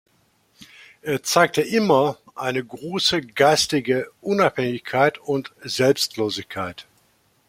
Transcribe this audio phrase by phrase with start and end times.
[1.03, 6.87] Er zeigte immer eine große geistige Unabhängigkeit und Selbstlosigkeit.